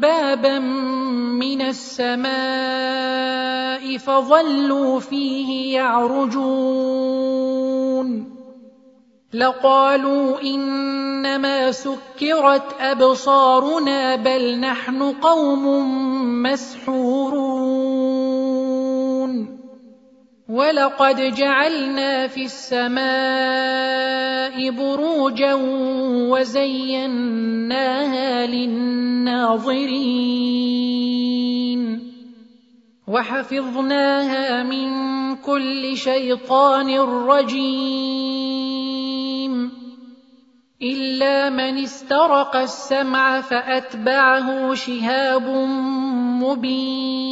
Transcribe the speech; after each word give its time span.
بابا 0.00 0.58
من 1.38 1.62
السماء 1.62 2.32
فظلوا 3.98 5.00
فيه 5.00 5.74
يعرجون. 5.74 7.12
لقالوا 9.34 10.40
إنما 10.42 11.72
سكرت 11.72 12.80
أبصارنا 12.80 14.16
بل 14.16 14.60
نحن 14.60 15.02
قوم 15.02 15.64
مسحورون. 16.42 17.72
ولقد 20.48 21.34
جعلنا 21.34 22.28
في 22.28 22.44
السماء 22.44 24.11
بروجا 24.58 25.54
وزيناها 26.30 28.46
للناظرين. 28.46 30.12
وحفظناها 33.08 34.62
من 34.62 34.88
كل 35.36 35.96
شيطان 35.96 37.00
رجيم. 37.00 38.52
إلا 40.82 41.50
من 41.50 41.78
استرق 41.78 42.56
السمع 42.56 43.40
فأتبعه 43.40 44.74
شهاب 44.74 45.48
مبين. 46.42 47.31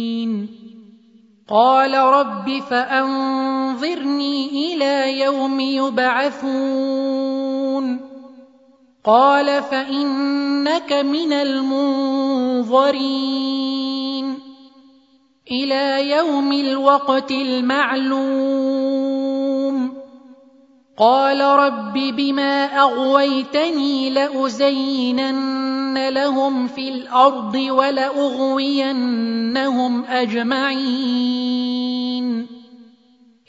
قال 1.51 1.93
رب 1.93 2.61
فأنظرني 2.69 4.73
إلى 4.73 5.19
يوم 5.19 5.59
يبعثون. 5.59 6.41
قال 9.05 9.63
فإنك 9.63 10.93
من 10.93 11.33
المنظرين. 11.33 12.91
إلى 15.51 16.11
يوم 16.11 16.53
الوقت 16.53 17.31
المعلوم. 17.31 18.71
قال 20.97 21.41
رب 21.41 21.93
بما 21.93 22.65
أغويتني 22.65 24.09
لأزينن 24.09 26.09
لهم 26.09 26.67
في 26.67 26.89
الأرض 26.89 27.55
ولأغوينهم 27.55 28.85
أجمعين. 30.05 31.30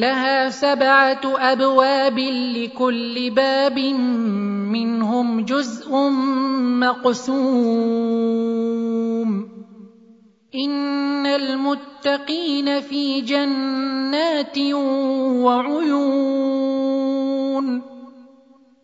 لها 0.00 0.50
سبعة 0.50 1.20
أبواب 1.24 2.18
لكل 2.18 3.30
باب 3.30 3.78
منهم 3.78 5.44
جزء 5.44 5.96
مقسوم. 6.80 7.46
إن 10.54 11.26
المتقين 11.26 12.80
في 12.80 13.20
جنات 13.20 14.58
وعيون. 15.44 16.76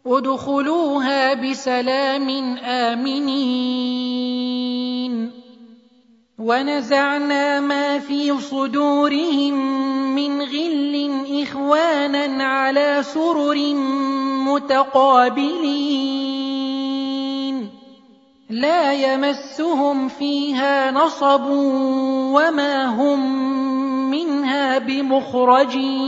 ادخلوها 0.06 1.34
بسلام 1.34 2.28
آمنين. 2.56 3.71
ونزعنا 6.42 7.60
ما 7.60 7.98
في 7.98 8.40
صدورهم 8.40 9.54
من 10.14 10.42
غل 10.42 11.10
إخوانا 11.42 12.44
على 12.44 13.02
سرر 13.02 13.74
متقابلين. 14.50 15.52
لا 18.50 18.92
يمسهم 18.92 20.08
فيها 20.08 20.90
نصب 20.90 21.46
وما 22.34 22.86
هم 22.86 23.20
منها 24.10 24.78
بمخرجين. 24.78 26.02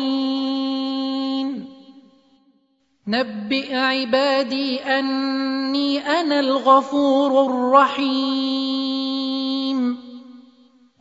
نبئ 3.06 3.74
عبادي 3.76 4.80
أني 4.80 5.98
أنا 5.98 6.40
الغفور 6.40 7.46
الرحيم. 7.46 8.93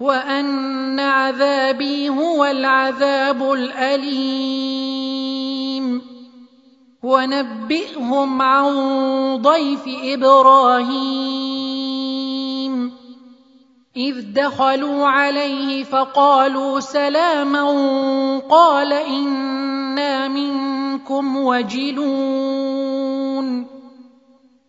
وأن 0.04 1.00
عذابي 1.00 2.10
هو 2.10 2.46
العذاب 2.46 3.52
الأليم. 3.54 4.84
ونبئهم 7.04 8.42
عن 8.42 8.74
ضيف 9.42 9.84
إبراهيم. 10.04 11.24
إذ 13.98 14.16
دخلوا 14.34 15.08
عليه 15.08 15.84
فقالوا 15.84 16.80
سلاما 16.80 17.64
قال 18.40 18.94
إنا 18.94 20.28
منكم 20.28 21.38
وجلون. 21.38 22.94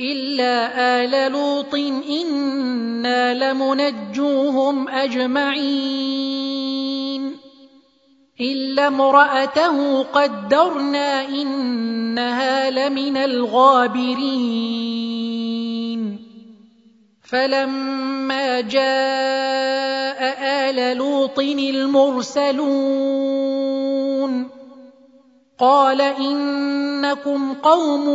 إلا 0.00 0.54
آل 1.04 1.32
لوط 1.32 1.74
إنا 2.10 3.52
لمنجوهم 3.52 4.88
أجمعين. 4.88 6.30
إلا 8.40 8.86
امرأته 8.86 10.02
قدرنا 10.02 11.28
إنها 11.28 12.70
لمن 12.70 13.16
الغابرين. 13.16 14.60
فلما 17.22 18.60
جاء 18.60 20.20
آل 20.42 20.96
لوط 20.96 21.38
المرسلون 21.38 22.90
قال 25.58 26.00
إنكم 26.00 27.54
قوم 27.54 28.06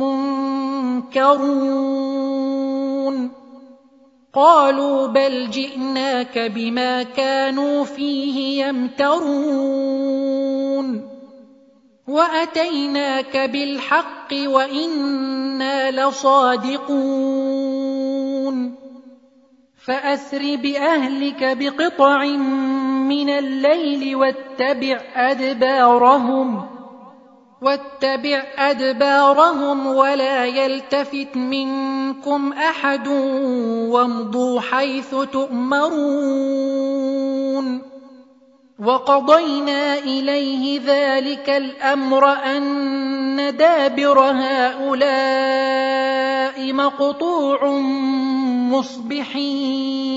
منكرون 0.00 0.35
قالوا 4.36 5.06
بل 5.06 5.50
جئناك 5.50 6.38
بما 6.38 7.02
كانوا 7.02 7.84
فيه 7.84 8.66
يمترون 8.66 9.96
وأتيناك 12.08 13.36
بالحق 13.36 14.34
وإنا 14.46 15.90
لصادقون 15.90 17.16
فأسر 19.84 20.56
بأهلك 20.56 21.56
بقطع 21.56 22.24
من 23.08 23.30
الليل 23.30 24.16
واتبع 24.16 25.00
أدبارهم 25.14 26.75
واتبع 27.62 28.44
أدبارهم 28.58 29.86
ولا 29.86 30.44
يلتفت 30.44 31.36
منكم 31.36 32.52
أحد 32.52 33.08
وامضوا 33.88 34.60
حيث 34.60 35.14
تؤمرون 35.32 36.36
وقضينا 38.78 39.98
إليه 39.98 40.80
ذلك 40.86 41.50
الأمر 41.50 42.32
أن 42.32 43.56
دابر 43.56 44.20
هؤلاء 44.20 45.16
مقطوع 46.72 47.68
مصبحين 48.70 50.16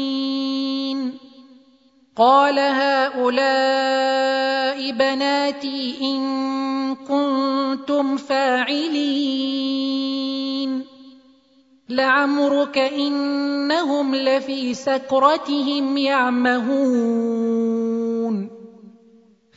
قال 2.21 2.59
هؤلاء 2.59 3.31
بناتي 4.91 5.97
ان 6.01 6.21
كنتم 6.95 8.17
فاعلين 8.17 9.71
لعمرك 11.89 12.77
انهم 12.77 14.15
لفي 14.15 14.73
سكرتهم 14.73 15.97
يعمهون 15.97 17.31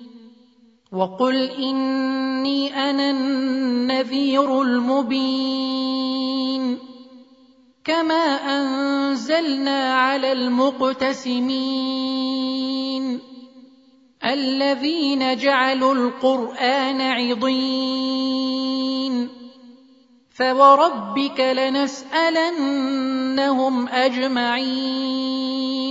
وقل 0.91 1.49
إني 1.49 2.89
أنا 2.89 3.09
النذير 3.09 4.61
المبين. 4.61 6.77
كما 7.83 8.35
أنزلنا 8.35 9.93
على 9.93 10.31
المقتسمين. 10.31 13.19
الذين 14.25 15.37
جعلوا 15.37 15.93
القرآن 15.93 17.01
عضين. 17.01 18.61
فوربك 20.31 21.39
لنسألنهم 21.39 23.87
أجمعين. 23.87 25.90